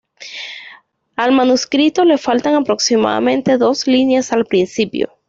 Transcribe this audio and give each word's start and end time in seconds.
Al 1.15 1.31
manuscrito 1.31 2.03
le 2.05 2.17
faltan 2.17 2.55
aproximadamente 2.55 3.59
dos 3.59 3.85
líneas 3.85 4.31
al 4.31 4.45
principio. 4.47 5.13